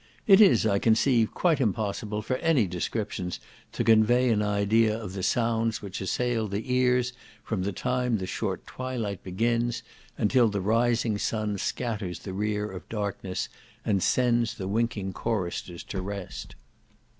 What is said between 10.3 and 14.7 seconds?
the rising sun scatters the rear of darkness, and sends the